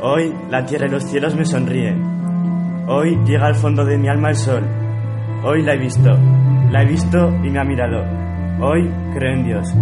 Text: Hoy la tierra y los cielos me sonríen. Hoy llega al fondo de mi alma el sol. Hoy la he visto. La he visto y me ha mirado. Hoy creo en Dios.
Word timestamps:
Hoy 0.00 0.32
la 0.48 0.64
tierra 0.64 0.86
y 0.86 0.90
los 0.90 1.04
cielos 1.04 1.34
me 1.34 1.44
sonríen. 1.44 2.86
Hoy 2.88 3.18
llega 3.26 3.46
al 3.46 3.56
fondo 3.56 3.84
de 3.84 3.98
mi 3.98 4.08
alma 4.08 4.30
el 4.30 4.36
sol. 4.36 4.64
Hoy 5.44 5.62
la 5.62 5.74
he 5.74 5.78
visto. 5.78 6.16
La 6.70 6.82
he 6.82 6.86
visto 6.86 7.28
y 7.42 7.50
me 7.50 7.58
ha 7.58 7.64
mirado. 7.64 8.04
Hoy 8.60 8.88
creo 9.14 9.34
en 9.34 9.44
Dios. 9.44 9.74